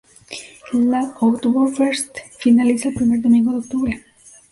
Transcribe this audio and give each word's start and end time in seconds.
La 0.73 1.13
"Oktoberfest" 1.19 2.17
finaliza 2.39 2.89
el 2.89 2.95
primer 2.95 3.21
domingo 3.21 3.51
de 3.51 3.57
octubre. 3.59 4.05